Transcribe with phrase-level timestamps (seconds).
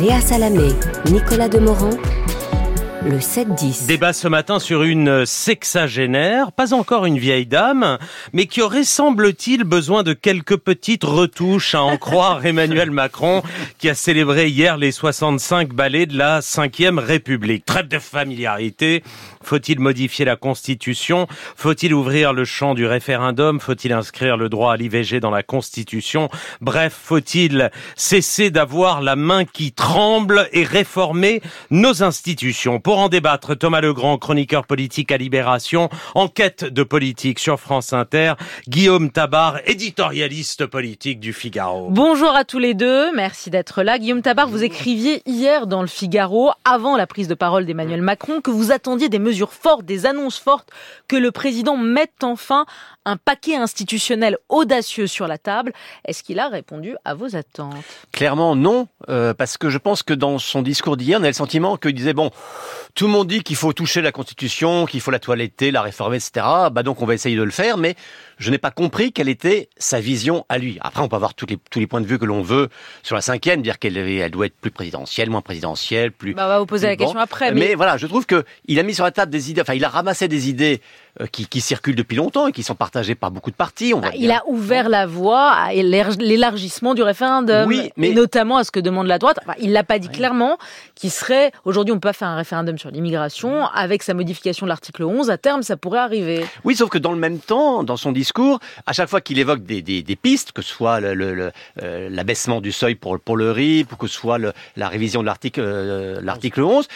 [0.00, 0.70] Léa Salamé,
[1.10, 1.90] Nicolas Demorand,
[3.04, 3.86] le 7-10.
[3.86, 7.98] Débat ce matin sur une sexagénaire, pas encore une vieille dame,
[8.32, 13.42] mais qui aurait, semble-t-il, besoin de quelques petites retouches, à en croire Emmanuel Macron,
[13.78, 17.66] qui a célébré hier les 65 ballets de la 5ème République.
[17.66, 19.02] Trêve de familiarité.
[19.42, 21.26] Faut-il modifier la Constitution?
[21.56, 23.58] Faut-il ouvrir le champ du référendum?
[23.58, 26.28] Faut-il inscrire le droit à l'IVG dans la Constitution?
[26.60, 31.40] Bref, faut-il cesser d'avoir la main qui tremble et réformer
[31.70, 32.80] nos institutions?
[32.80, 38.34] Pour en débattre, Thomas Legrand, chroniqueur politique à Libération, enquête de politique sur France Inter,
[38.68, 41.88] Guillaume Tabar, éditorialiste politique du Figaro.
[41.90, 43.98] Bonjour à tous les deux, merci d'être là.
[43.98, 48.42] Guillaume Tabar, vous écriviez hier dans le Figaro, avant la prise de parole d'Emmanuel Macron,
[48.42, 50.70] que vous attendiez des mesures fortes, des annonces fortes,
[51.08, 52.66] que le président mette enfin
[53.04, 55.72] un paquet institutionnel audacieux sur la table.
[56.04, 57.74] Est-ce qu'il a répondu à vos attentes?
[58.12, 61.32] Clairement non, euh, parce que je pense que dans son discours d'hier, on a le
[61.32, 62.30] sentiment qu'il disait, bon,
[62.94, 66.16] tout le monde dit qu'il faut toucher la Constitution, qu'il faut la toiletter, la réformer,
[66.16, 66.46] etc.
[66.72, 67.94] Bah donc on va essayer de le faire, mais
[68.38, 70.78] je n'ai pas compris quelle était sa vision à lui.
[70.80, 72.68] Après, on peut avoir tous les, tous les points de vue que l'on veut
[73.02, 76.34] sur la cinquième, dire qu'elle elle doit être plus présidentielle, moins présidentielle, plus...
[76.34, 77.04] Bah, on va vous poser la bon.
[77.04, 77.52] question après.
[77.52, 77.74] Mais...
[77.74, 79.88] voilà, je trouve que il a mis sur la table des idées, enfin il a
[79.88, 80.80] ramassé des idées
[81.20, 83.92] euh, qui, qui circulent depuis longtemps et qui sont partagées par beaucoup de partis.
[83.94, 88.14] On Bah, il a ouvert la voie à élar- l'élargissement du référendum, Oui, mais- et
[88.14, 89.38] notamment à ce que demande la droite.
[89.42, 90.56] Enfin, il l'a pas dit clairement,
[90.94, 94.68] qui serait aujourd'hui on peut pas faire un référendum sur l'immigration avec sa modification de
[94.68, 95.30] l'article 11.
[95.30, 96.44] À terme, ça pourrait arriver.
[96.64, 99.64] Oui, sauf que dans le même temps, dans son discours, à chaque fois qu'il évoque
[99.64, 101.50] des, des, des pistes, que ce soit le- le- le,
[101.82, 105.20] euh, l'abaissement du seuil pour, pour le RIP, ou que ce soit le- la révision
[105.22, 106.86] de l'article euh, l'article 11,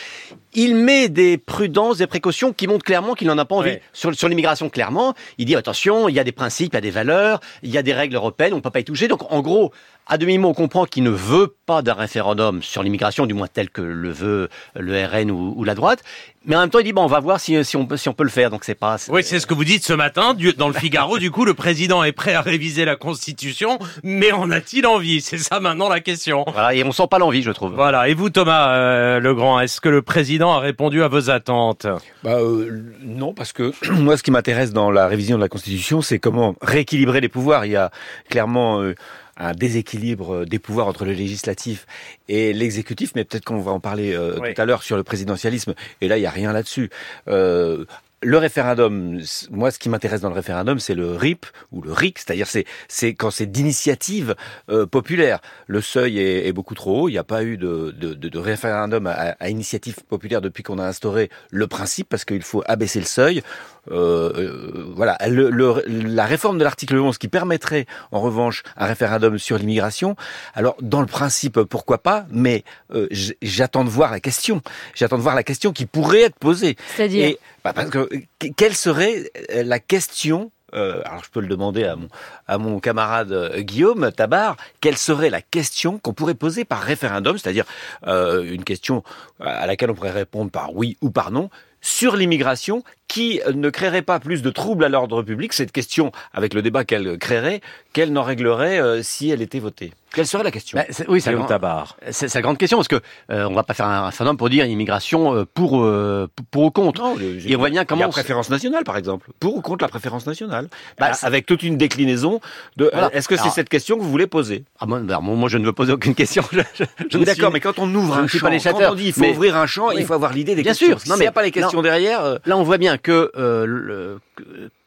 [0.54, 3.70] il met des prudences, des précautions qui montrent clairement qu'il n'en a pas envie.
[3.70, 3.82] Ouais.
[3.92, 6.80] Sur, sur l'immigration, clairement, il dit attention, il y a des principes, il y a
[6.80, 9.08] des valeurs, il y a des règles européennes, on ne peut pas y toucher.
[9.08, 9.72] Donc, en gros,
[10.06, 13.70] à demi-mot, on comprend qu'il ne veut pas d'un référendum sur l'immigration, du moins tel
[13.70, 16.00] que le veut le RN ou, ou la droite.
[16.46, 18.10] Mais en même temps, il dit bon, on va voir si, si, on, peut, si
[18.10, 18.50] on peut le faire.
[18.50, 18.96] Donc, c'est pas.
[19.08, 21.18] Oui, c'est ce que vous dites ce matin du- dans le Figaro.
[21.18, 25.22] Du coup, le président est prêt à réviser la Constitution, mais en a-t-il envie?
[25.22, 26.44] C'est ça maintenant la question.
[26.52, 27.72] Voilà, et on sent pas l'envie, je trouve.
[27.72, 28.08] Voilà.
[28.08, 31.86] Et vous, Thomas euh, Legrand, est-ce que le président a répondu à vos attentes?
[32.22, 36.02] Bah euh, non, parce que moi, ce qui m'intéresse dans la révision de la Constitution,
[36.02, 37.64] c'est comment rééquilibrer les pouvoirs.
[37.64, 37.90] Il y a
[38.28, 38.94] clairement euh,
[39.36, 41.86] un déséquilibre euh, des pouvoirs entre le législatif
[42.28, 44.54] et l'exécutif, mais peut-être qu'on va en parler euh, Oui.
[44.54, 45.74] tout à l'heure sur le présidentialisme.
[46.00, 46.90] Et là, il y a rien là-dessus.
[47.28, 47.84] Euh,
[48.26, 52.18] le référendum, moi, ce qui m'intéresse dans le référendum, c'est le RIP ou le RIC,
[52.20, 54.34] c'est-à-dire c'est c'est quand c'est d'initiative
[54.70, 55.40] euh, populaire.
[55.66, 57.08] Le seuil est, est beaucoup trop haut.
[57.10, 60.62] Il n'y a pas eu de, de, de, de référendum à, à initiative populaire depuis
[60.62, 63.42] qu'on a instauré le principe, parce qu'il faut abaisser le seuil.
[63.90, 68.86] Euh, euh, voilà, le, le- la réforme de l'article 11 qui permettrait en revanche un
[68.86, 70.16] référendum sur l'immigration.
[70.54, 73.08] Alors dans le principe, pourquoi pas, mais euh,
[73.42, 74.62] j'attends de voir la question.
[74.94, 76.76] J'attends de voir la question qui pourrait être posée.
[76.96, 78.08] C'est-à-dire bah, parce que
[78.38, 82.08] que- quelle serait la question euh, alors je peux le demander à mon
[82.48, 87.38] à mon camarade euh, Guillaume Tabar, quelle serait la question qu'on pourrait poser par référendum,
[87.38, 87.64] c'est-à-dire
[88.08, 89.04] euh, une question
[89.40, 91.48] à laquelle on pourrait répondre par oui ou par non
[91.80, 96.54] sur l'immigration qui ne créerait pas plus de troubles à l'ordre public Cette question, avec
[96.54, 97.60] le débat qu'elle créerait,
[97.92, 99.92] qu'elle n'en réglerait euh, si elle était votée?
[100.12, 100.78] Quelle serait la question?
[100.78, 103.00] Bah, c'est- oui, c'est la, grande- la question parce que
[103.32, 106.70] euh, on va pas faire un référendum pour dire immigration euh, pour euh, pour- ou
[106.70, 107.00] contre.
[107.02, 109.30] Non, le- Et on voit bien Il comment a préférence nationale, par exemple.
[109.40, 110.68] Pour ou contre la préférence nationale?
[111.00, 112.40] Bah, c'est- Avec toute une déclinaison
[112.76, 112.90] de.
[112.92, 113.12] Voilà.
[113.12, 114.62] Est-ce que c'est cette question que vous voulez poser?
[114.78, 116.44] Ah, moi, bah, moi, je ne veux poser aucune question.
[116.52, 118.92] Je, je- je Oui, D'accord, suis- mais quand on ouvre je un champ, pas quand
[118.92, 119.96] on dit il faut mais- ouvrir un champ, Oui.
[119.98, 120.86] il faut avoir l'idée des Bien questions.
[120.86, 121.00] sûr.
[121.00, 121.82] S'il Non, n'y a mais- pas les questions non.
[121.82, 124.42] derrière, euh, Là, on voit bien que euh, le- que,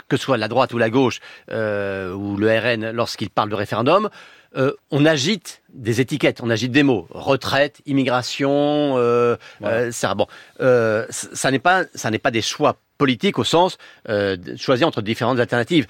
[0.09, 1.19] que ce soit la droite ou la gauche
[1.51, 4.09] euh, ou le RN, lorsqu'il parle de référendum,
[4.55, 8.95] euh, on agite des étiquettes, on agite des mots, retraite, immigration,
[9.91, 10.15] ça.
[10.15, 10.27] Bon,
[10.59, 15.01] c- ça n'est pas, ça n'est pas des choix politiques au sens de choisir entre
[15.01, 15.85] différentes alternatives.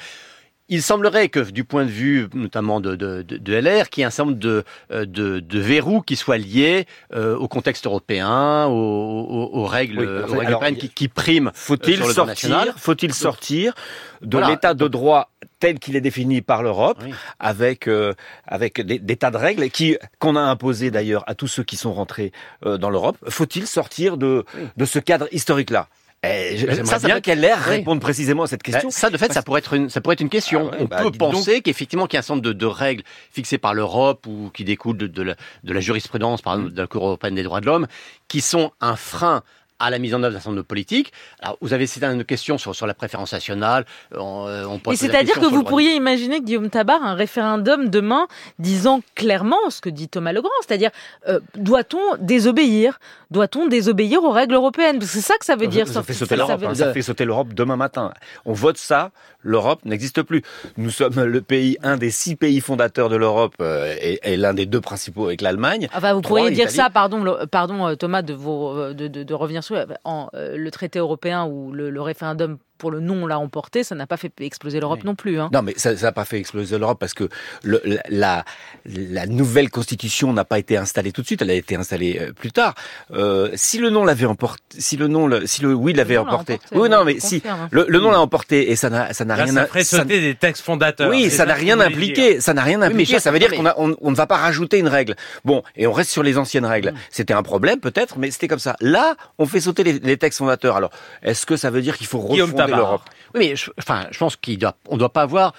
[0.70, 4.04] Il semblerait que, du point de vue notamment de, de, de, de LR, qu'il y
[4.04, 7.86] ait un certain nombre de, euh, de, de verrous qui soient liés euh, au contexte
[7.86, 11.52] européen, aux, aux- aux règles, Oui, aux en fait, règles alors, européennes qui, qui priment.
[11.54, 13.74] faut-il le droit sortir, faut-il sortir
[14.22, 14.50] de Voilà.
[14.50, 15.30] l'état de droit
[15.60, 17.14] tel qu'il est défini par l'Europe, Oui.
[17.40, 18.14] avec euh,
[18.46, 21.78] avec des, des tas de règles qui qu'on a imposées d'ailleurs à tous ceux qui
[21.78, 22.32] sont rentrés
[22.66, 23.18] euh, dans l'Europe.
[23.30, 24.44] Faut-il sortir de
[24.76, 25.88] de ce cadre historique là
[26.30, 27.78] Eh, J'aimerais ça, ça bien peut- qu'elle l'air oui.
[27.78, 28.90] réponde précisément à cette question.
[28.90, 30.70] Ben, ça, de fait, ça pourrait être une, ça pourrait être une question.
[30.72, 32.66] Ah ouais, On bah, peut penser qu'effectivement, qu'il y a un certain nombre de, de
[32.66, 36.74] règles fixées par l'Europe ou qui découlent de, de la, de la jurisprudence, par exemple,
[36.74, 37.88] de la Cour européenne des droits de l'homme,
[38.28, 39.44] qui sont un frein
[39.80, 41.14] à la mise en œuvre d'un certain nombre de politiques.
[41.40, 43.86] Alors, vous avez cité une question sur, sur la préférence nationale.
[44.16, 48.28] On, euh, on Et c'est-à-dire que vous pourriez imaginer, Guillaume Tabar, un référendum demain
[48.60, 50.90] disant clairement ce que dit Thomas Legrand, c'est-à-dire
[51.28, 53.00] euh, doit-on désobéir?
[53.30, 55.00] Doit-on désobéir aux règles européennes?
[55.00, 55.88] Parce que C'est ça que ça veut dire.
[55.88, 58.14] Ça, ça- fait sauter ça veut- hein, ça fait sauter l'Europe demain matin.
[58.46, 59.12] On vote ça,
[59.48, 60.42] l'Europe n'existe plus.
[60.78, 64.54] Nous sommes le pays, un des six pays fondateurs de l'Europe euh, et, et l'un
[64.54, 65.88] des deux principaux avec l'Allemagne.
[65.96, 69.08] Enfin, vous Trois, pourriez dire ça, pardon, le- pardon euh, Thomas, de, vous, euh, de,
[69.08, 73.00] de- de revenir sur en, euh, le traité européen ou le, le référendum pour le
[73.00, 75.40] non l'a emporté, ça n'a pas fait exploser l'Europe non plus.
[75.40, 75.50] Hein.
[75.54, 77.30] Non, mais ça n'a pas fait exploser l'Europe parce que
[77.64, 78.44] le, la,
[78.86, 82.34] la nouvelle constitution n'a pas été installée tout de suite, elle a été installée euh,
[82.34, 82.76] plus tard.
[83.12, 86.54] Euh, si le non l'avait emporté, si le non, le- si le oui l'avait emporté,
[86.54, 87.68] emporté, oui, non, mais si confirme.
[87.72, 89.98] le, le non l'a emporté et ça n'a, ça n'a rien, ça à- ferait ça-
[90.00, 91.10] sauter des textes fondateurs.
[91.10, 92.40] Oui, C'est ça n'a rien impliqué.
[92.42, 93.14] Ça n'a rien mais impliqué.
[93.14, 95.16] ça- ça veut dire mais- qu'on a, on, on ne va pas rajouter une règle.
[95.46, 96.94] Bon, et on reste sur les anciennes règles.
[97.10, 98.76] C'était un problème peut-être, mais c'était comme ça.
[98.82, 100.76] Là, on fait sauter les, les textes fondateurs.
[100.78, 100.92] Alors,
[101.24, 103.02] est-ce que ça veut dire qu'il faut refonder L'Europe
[103.34, 105.54] Oui, mais je, enfin, je pense qu'il doit, on doit pas avoir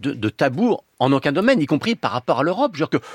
[0.00, 2.72] de, de tabou en aucun domaine, y compris par rapport à l'Europe.
[2.74, 3.06] Je veux dire que,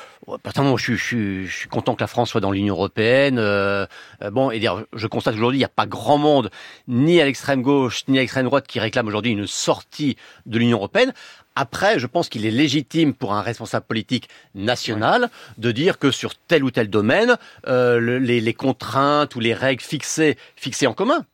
[0.77, 3.37] je, suis- je, suis- je suis content que la France soit dans l'Union européenne.
[3.39, 3.85] euh,
[4.23, 6.49] euh, bon, et dire, je constate qu'aujourd'hui, il n'y a pas grand monde,
[6.87, 10.15] ni à l'extrême gauche, ni à l'extrême droite, qui réclame aujourd'hui une sortie
[10.45, 11.13] de l'Union européenne.
[11.55, 16.35] Après, je pense qu'il est légitime pour un responsable politique national de dire que sur
[16.35, 17.35] tel ou tel domaine,
[17.67, 21.25] euh, le- les, les contraintes ou les règles fixées, fixées en commun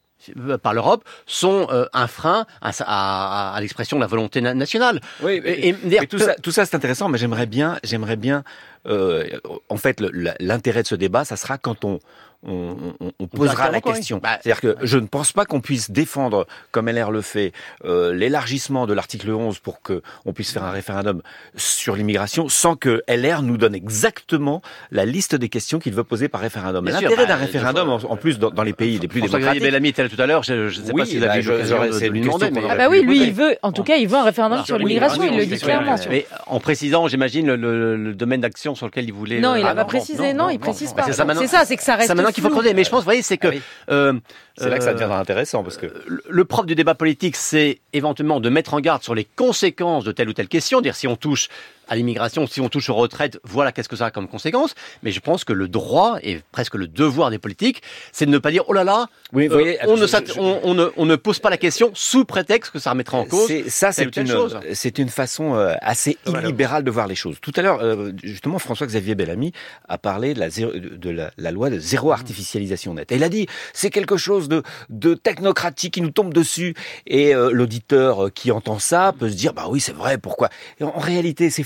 [0.61, 4.53] par l'Europe sont euh, un frein à, sa- à- à l'expression de la volonté na-
[4.53, 5.01] nationale.
[5.21, 8.43] Oui, Et, et tout ça, tout ça c'est intéressant, mais j'aimerais bien, j'aimerais bien.
[8.87, 9.25] euh,
[9.69, 10.01] en fait,
[10.39, 11.99] l'intérêt de ce débat, ça sera quand on
[12.45, 14.19] on, on- on posera la question.
[14.21, 17.51] Bah, C'est-à-dire que je ne pense pas qu'on puisse défendre, comme LR le fait,
[17.85, 21.21] euh, l'élargissement de l'article 11 pour que on puisse faire un référendum
[21.55, 24.61] sur l'immigration sans que LR nous donne exactement
[24.91, 26.85] la liste des questions qu'il veut poser par référendum.
[26.85, 29.89] L'intérêt bah, d'un référendum, en, en plus dans, dans les pays les plus démocratiques, Bellamy
[29.89, 30.43] était là tout à l'heure.
[30.43, 32.21] Je ne sais Oui, pas si vous bah, avez eu je- l'occasion j'aurais- de, lui
[32.21, 32.51] demander.
[32.51, 34.65] mais- Ah bah oui, lui, il veut, en tout cas, il veut un référendum Ah,
[34.65, 35.79] sur l'immigration, ah, il le dit clair.
[35.81, 35.95] clairement.
[36.09, 39.39] Mais en précisant, j'imagine, le, le- le domaine d'action sur lequel il voulait.
[39.39, 41.03] Non, euh, il n'a ah, pas précisé, non, il précise pas.
[41.03, 42.73] c'est ça C'est ça, c'est que ça reste qu'il faut creuser.
[42.73, 43.61] Mais je pense, vous voyez, c'est que Ah oui.
[43.89, 44.13] euh,
[44.57, 47.35] c'est là que ça euh, deviendra intéressant parce que le- le propre du débat politique,
[47.35, 50.95] c'est éventuellement de mettre en garde sur les conséquences de telle ou telle question, dire
[50.95, 51.47] si on touche
[51.87, 54.75] à l'immigration, si on touche aux retraites, voilà qu'est-ce que ça a comme conséquence.
[55.03, 57.81] Mais je pense que le droit et presque le devoir des politiques,
[58.11, 60.33] c'est de ne pas dire oh là là, Oui, vous euh, voyez, on, ne s'att-
[60.33, 63.17] je- on- on ne, on ne pose pas la question sous prétexte que ça remettra
[63.17, 63.47] en cause.
[63.47, 64.57] C'est- ça, c'est une, chose.
[64.73, 67.37] c'est une façon euh, assez illibérale de voir les choses.
[67.41, 69.51] Tout à l'heure, euh, justement, François-Xavier Bellamy
[69.87, 72.13] a parlé de la, zéro- de la, la loi de zéro Mmh.
[72.13, 73.11] artificialisation nette.
[73.11, 76.73] Et il a dit, c'est quelque chose de, de technocratique qui nous tombe dessus.
[77.07, 80.49] Et euh, l'auditeur qui entend ça peut se dire, bah oui, c'est vrai, pourquoi?
[80.79, 81.63] Et en réalité, c'est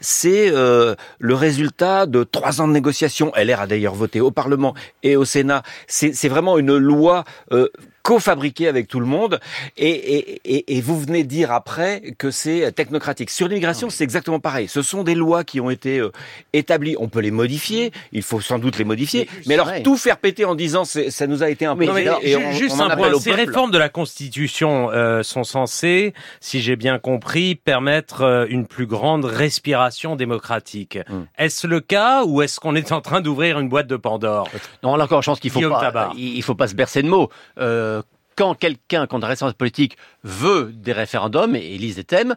[0.00, 3.32] C'est euh, le résultat de trois ans de négociations.
[3.36, 5.62] LR a d'ailleurs voté au Parlement et au Sénat.
[5.86, 7.68] C'est c'est vraiment une loi euh,
[8.04, 9.40] co-fabriquée avec tout le monde.
[9.76, 13.30] Et, et, et, et vous venez dire après que c'est technocratique.
[13.30, 14.68] Sur l'immigration, c'est exactement pareil.
[14.68, 16.12] Ce sont des lois qui ont été euh,
[16.52, 16.94] établies.
[17.00, 17.90] On peut les modifier.
[18.12, 19.26] Il faut sans doute les modifier.
[19.32, 21.90] Mais Mais alors tout faire péter en disant ça nous a été imposé.
[21.92, 23.46] mais alors, et on- Juste on en un point, ces peuple.
[23.46, 28.86] réformes de la Constitution euh, sont censées, si j'ai bien compris, permettre euh, une plus
[28.86, 30.98] grande respiration démocratique.
[31.08, 31.22] Hmm.
[31.38, 34.48] Est-ce le cas ou est-ce qu'on est en train d'ouvrir une boîte de Pandore?
[34.82, 36.12] Non, là encore, je pense qu'il faut Guillaume pas, Tabar.
[36.16, 37.30] il faut pas se bercer de mots.
[37.58, 37.93] Euh,
[38.36, 42.36] quand quelqu'un, quand un responsable politique veut des référendums et élise des thèmes,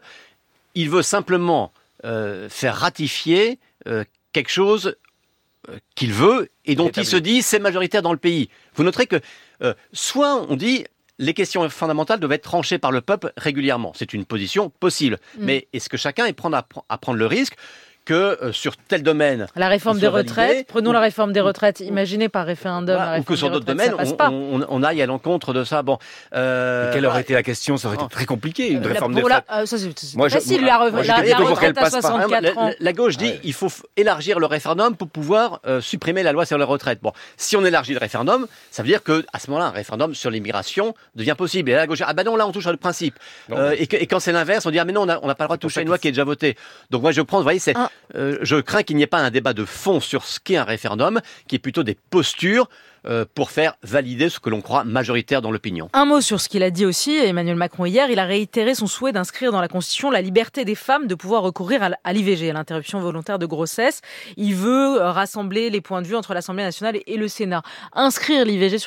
[0.74, 1.72] il veut simplement
[2.04, 4.96] euh, faire ratifier euh, quelque chose
[5.68, 8.48] euh, qu'il veut et dont il se dit c'est majoritaire dans le pays.
[8.74, 9.20] Vous noterez que
[9.62, 10.84] euh, soit on dit
[11.18, 13.92] les questions fondamentales doivent être tranchées par le peuple régulièrement.
[13.96, 15.18] C'est une position possible.
[15.36, 15.44] Mm.
[15.44, 17.56] Mais est-ce que chacun est à, à prendre le risque
[18.08, 21.42] que euh, sur tel domaine La réforme des validé, retraites, prenons ou- la réforme des
[21.42, 22.96] retraites, imaginez par référendum.
[22.96, 24.30] Voilà, la ou que sur d'autres domaines, on, pas.
[24.30, 25.82] on- on aille à l'encontre de ça.
[25.82, 25.98] Bon,
[26.34, 27.76] euh, Quelle aurait été la question?
[27.76, 28.10] Ça aurait été Oh.
[28.10, 29.44] très compliqué, une La- réforme des la- retraites.
[29.52, 31.68] euh, ça, c'est c'est Moi, je- facile, moi- la, moi, la, plutôt la pour qu'elle
[31.70, 32.00] retraite à passe pas.
[32.00, 32.66] 64 la, ans.
[32.68, 33.40] la- la gauche dit Ouais.
[33.44, 37.00] il faut élargir le référendum pour pouvoir euh, supprimer la loi sur les retraites.
[37.02, 40.14] Bon, si on élargit le référendum, ça veut dire que à ce moment-là, un référendum
[40.14, 41.68] sur l'immigration devient possible.
[41.70, 43.16] Et là, la gauche dit, ah ben non, là on touche à le principe.
[43.52, 45.44] Euh, et, que- et quand c'est l'inverse, on dit ah mais non, on n'a pas
[45.44, 46.56] le droit de toucher à une loi qui est déjà votée.
[46.90, 47.90] Donc moi je prends, vous voyez, c'est, Ah.
[48.14, 50.64] Euh, je crains qu'il n'y ait pas un débat de fond sur ce qu'est un
[50.64, 52.68] référendum, qui est plutôt des postures
[53.06, 55.88] euh, pour faire valider ce que l'on croit majoritaire dans l'opinion.
[55.92, 58.86] Un mot sur ce qu'il a dit aussi, Emmanuel Macron hier, il a réitéré son
[58.88, 62.52] souhait d'inscrire dans la Constitution la liberté des femmes de pouvoir recourir à l'IVG, à
[62.54, 64.00] l'interruption volontaire de grossesse.
[64.36, 67.62] Il veut euh, rassembler les points de vue entre l'Assemblée nationale et- le Sénat.
[67.92, 68.78] Inscrire l'IVG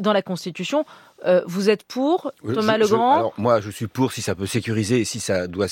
[0.00, 0.84] dans la Constitution,
[1.26, 3.16] Euh, vous êtes pour Thomas Je- je- Legrand?
[3.16, 5.68] alors, moi, je suis pour si ça peut sécuriser, et si ça doit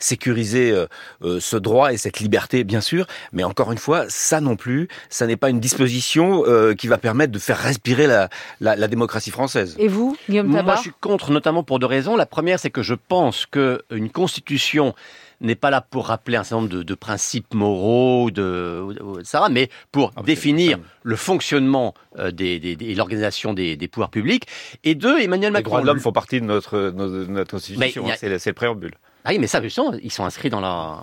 [0.00, 0.86] sécuriser euh,
[1.22, 3.06] euh, ce droit et cette liberté, bien sûr.
[3.32, 6.98] Mais encore une fois, ça non plus, ça n'est pas une disposition euh, qui va
[6.98, 8.28] permettre de faire respirer la,
[8.60, 9.76] la, la démocratie française.
[9.78, 10.76] Et vous, Guillaume Moi, Tabar?
[10.76, 12.16] je suis contre, notamment pour deux raisons.
[12.16, 14.94] La première, c'est que je pense qu'une constitution
[15.40, 19.44] n'est pas là pour rappeler un certain nombre de, de principes moraux, de, ou- etc.,
[19.50, 23.88] mais pour Ah, définir ça- le fonctionnement euh, des, des- des- et l'organisation des, des
[23.88, 24.46] pouvoirs publics.
[24.84, 25.68] Et deux, Emmanuel Les Macron.
[25.70, 28.94] droits de l'homme font partie de notre, de notre constitution, a- hein, c'est le, préambule.
[29.24, 29.70] Ah oui, mais ça, ils
[30.12, 31.02] sont inscrits dans la.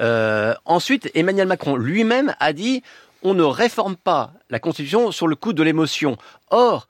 [0.00, 2.82] Euh, ensuite, Emmanuel Macron lui-même a dit
[3.22, 6.16] on ne réforme pas la Constitution sur le coup de l'émotion.
[6.50, 6.88] Or,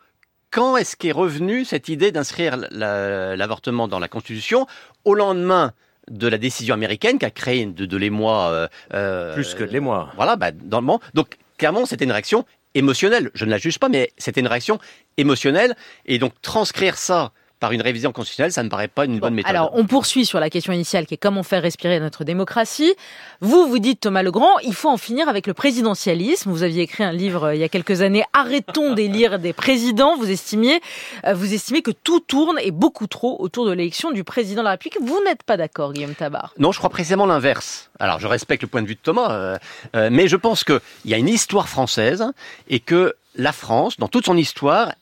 [0.50, 4.66] quand est-ce qu'est revenue cette idée d'inscrire la- l'avortement dans la Constitution?
[5.04, 5.72] Au lendemain
[6.08, 9.70] de la décision américaine qui a créé de, de l'émoi euh, euh, Plus que de
[9.70, 10.10] l'émoi.
[10.16, 11.00] Voilà, bah, dans le moment.
[11.14, 13.30] Donc, clairement, c'était une réaction émotionnelle.
[13.34, 14.78] Je ne la juge pas, mais c'était une réaction
[15.16, 15.76] émotionnelle.
[16.06, 19.50] Et donc, transcrire ça par une révision constitutionnelle, ça ne paraît pas une bonne méthode.
[19.50, 22.94] Alors, on poursuit sur la question initiale qui est comment faire respirer notre démocratie.
[23.40, 26.50] Vous, vous dites, Thomas Legrand, il faut en finir avec le présidentialisme.
[26.50, 30.16] Vous aviez écrit un livre euh, il y a quelques années, Arrêtons d'élire des présidents.
[30.16, 30.80] Vous estimiez,
[31.26, 34.64] euh, vous estimez que tout tourne et beaucoup trop autour de l'élection du président de
[34.64, 34.98] la République.
[35.00, 36.54] Vous n'êtes pas d'accord, Guillaume Tabar?
[36.58, 37.90] Non, je crois précisément l'inverse.
[37.98, 39.58] Alors, je respecte le point de vue de Thomas, euh,
[39.94, 42.24] euh, mais je pense qu'il y a une histoire française
[42.68, 44.92] et que la France, dans toute son histoire,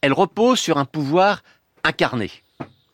[0.00, 1.42] elle repose sur un pouvoir
[1.86, 2.30] incarné,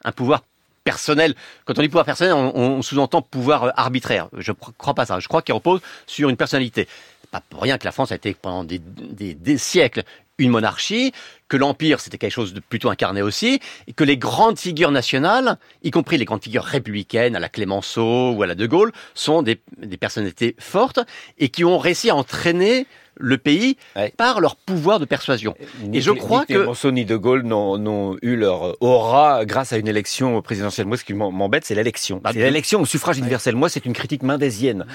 [0.04, 0.42] un pouvoir
[0.84, 1.34] personnel.
[1.64, 4.28] Quand on dit pouvoir personnel, on, sous-entend pouvoir euh, arbitraire.
[4.36, 5.20] Je ne crois pas ça.
[5.20, 6.88] Je crois qu'il repose sur une personnalité.
[7.30, 10.02] Pas pour rien que la France a été pendant des siècles
[10.38, 11.12] une monarchie,
[11.48, 15.58] que l'empire c'était quelque chose de plutôt incarné aussi, et que les grandes figures nationales,
[15.82, 19.42] y compris les grandes figures républicaines à la Clémenceau ou à la De Gaulle, sont
[19.42, 21.00] des, des personnalités fortes
[21.38, 24.12] et qui ont réussi à entraîner le pays Ouais.
[24.16, 25.54] par leur pouvoir de persuasion.
[25.92, 29.78] Et je Ni- crois ni que- ni De Gaulle n'ont eu leur aura grâce à
[29.78, 30.86] une élection présidentielle.
[30.86, 32.20] Moi, ce qui m'embête, c'est l'élection.
[32.22, 33.54] Bah, c'est l'élection au suffrage universel.
[33.56, 34.86] Moi, c'est une critique mendésienne.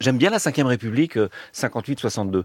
[0.00, 2.44] J'aime bien la Ve République, euh, 58-62.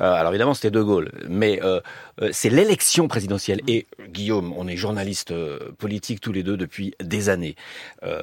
[0.00, 1.80] Euh, alors évidemment, c'était De Gaulle, mais euh,
[2.22, 3.60] euh, c'est l'élection présidentielle.
[3.68, 7.56] Et Guillaume, on est journaliste euh, politique tous les deux depuis des années.
[8.04, 8.22] Euh,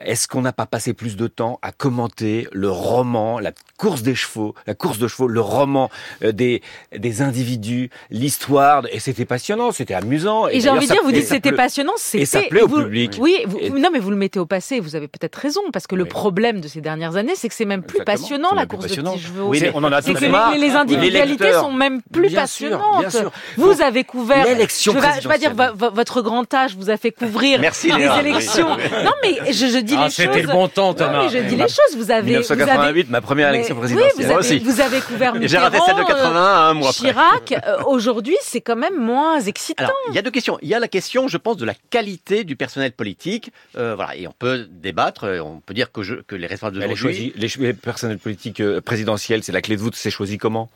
[0.00, 4.14] est-ce qu'on n'a pas passé plus de temps à commenter le roman, la course des
[4.14, 5.90] chevaux, la course de chevaux, le roman
[6.22, 6.62] euh, des,
[6.96, 10.48] des individus, l'histoire, et c'était passionnant, c'était amusant.
[10.48, 12.82] Et j'ai envie de dire, vous dites c'était passionnant, et ça c'était- plaît au vous-
[12.82, 13.16] public.
[13.20, 14.80] Oui, vous- Et- non, mais vous le mettez au passé.
[14.80, 17.64] Vous avez peut-être raison parce que le problème de ces dernières années, c'est que c'est
[17.64, 19.12] même plus Exactement, passionnant la course passionnant.
[19.12, 19.48] de petits chevaux.
[19.48, 20.20] Oui, on en a c'est que
[20.58, 23.00] les, individualités sont même plus Bien passionnantes.
[23.00, 23.32] bien sûr.
[23.56, 25.52] Vous avez couvert L'élection Je vais, je vais pas dire
[25.94, 28.20] votre grand âge vous a fait couvrir Merci, les Léa.
[28.20, 28.68] élections.
[28.68, 30.46] Non, mais je, je dis Ah, les c'était choses.
[30.46, 31.22] le bon temps, Non, Thomas.
[31.24, 31.96] mais je dis les choses.
[31.96, 34.12] Vous avez, vous avez 1988, ma première mais- élection oui, présidentielle.
[34.16, 34.58] vous Moi avez, aussi.
[34.60, 36.40] vous avez couvert J'ai raté celle de Mitterrand, 81
[36.70, 37.08] un mois après.
[37.08, 37.52] Chirac.
[37.66, 39.84] Euh, Aujourd'hui, c'est quand même moins excitant.
[39.84, 40.58] Alors, il y a deux questions.
[40.62, 43.50] Il y a la question, je pense, de la qualité du personnel politique.
[43.76, 45.24] Euh, voilà, et on peut débattre.
[45.24, 48.60] euh, On peut dire que, je- que les responsables choisie- les, cho- les personnels politiques
[48.60, 50.68] euh, présidentielles, c'est la clé de voûte, c'est choisi comment?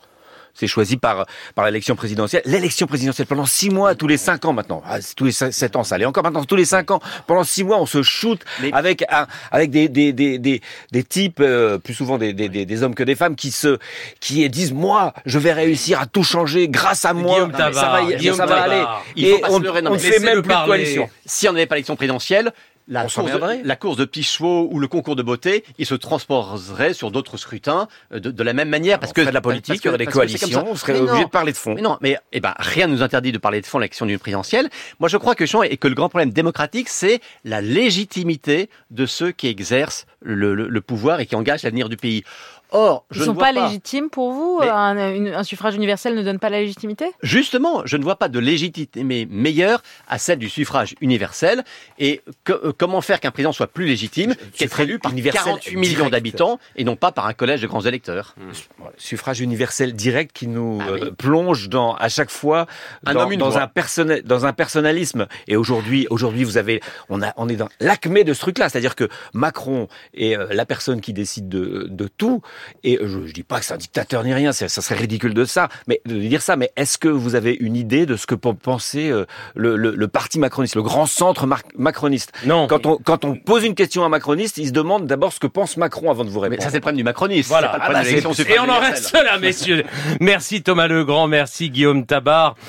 [0.58, 2.42] C'est choisi par par l'élection présidentielle.
[2.44, 4.82] L'élection présidentielle pendant six mois, tous les cinq ans maintenant.
[4.86, 7.00] Ah, tous les sept ans, ça allait encore maintenant tous les cinq ans.
[7.26, 10.60] Pendant six mois, on se shoot Mais- avec un, avec des des des des,
[10.92, 13.78] des types euh, plus souvent des, des des hommes que des femmes qui se
[14.20, 17.34] qui disent moi je vais réussir à tout changer grâce à moi.
[17.34, 18.70] Guillaume mais ça va, y- Guillaume ça va Tabar.
[18.70, 18.84] aller.
[19.16, 20.66] Il Et faut pas se on, leurrer, non, on ne fait même plus de parler.
[20.68, 21.10] coalition.
[21.26, 22.52] Si on n'avait pas l'élection présidentielle,
[22.88, 25.94] la course, de, la course de petits chevaux ou le concours de beauté, il se
[25.94, 28.98] transposerait sur d'autres scrutins euh, de, de la même manière.
[28.98, 31.18] Parce on que de la politique, il y aurait des coalitions, on serait Mais obligé
[31.18, 31.24] non.
[31.24, 31.74] de parler de fond.
[31.74, 34.18] Mais non, mais eh ben, rien ne nous interdit de parler de fond l'élection d'une
[34.18, 34.70] présidentielle.
[35.00, 39.32] Moi, je crois que, et que le grand problème démocratique, c'est la légitimité de ceux
[39.32, 42.24] qui exercent le, le- le pouvoir et qui engagent l'avenir du pays.
[42.70, 45.74] Or, je Ils ne sont vois pas, pas légitimes pour vous un, une- un suffrage
[45.74, 47.06] universel ne donne pas la légitimité?
[47.22, 51.64] Justement, je ne vois pas de légitimité meilleure à celle du suffrage universel.
[51.98, 55.42] Et que- euh, comment faire qu'un président soit plus légitime, qu'être Suffrage élu par universel
[55.44, 56.12] 48 millions direct.
[56.12, 58.34] d'habitants et non pas par un collège de grands électeurs?
[58.78, 61.00] Voilà, suffrage universel direct qui nous Ah oui.
[61.04, 62.66] euh, plonge dans à chaque fois
[63.06, 65.26] Un dans, homme, un personnel dans un personnalisme.
[65.46, 68.68] Et aujourd'hui aujourd'hui vous avez on a on est dans l'acmé de ce truc là
[68.68, 72.42] c'est-à-dire que Macron est euh, la personne qui décide de, de tout
[72.84, 75.34] et je, je dis pas que c'est un dictateur ni rien c'est- ça serait ridicule
[75.34, 78.26] de ça mais de dire ça mais est-ce que vous avez une idée de ce
[78.26, 79.24] que peut penser euh,
[79.54, 81.46] le, le, le parti macroniste le grand centre
[81.76, 82.32] macroniste?
[82.44, 82.66] Non.
[82.66, 85.40] quand on quand on pose une question à un macroniste il se demande d'abord ce
[85.40, 87.48] que pense Macron avant de vous Mais répondre ça, c'est le problème du macronisme.
[87.48, 87.70] Voilà.
[87.72, 89.84] c'est pas le Ah bah, de Et on en reste là, messieurs.
[90.20, 92.56] Merci Thomas Legrand, merci Guillaume Tabar.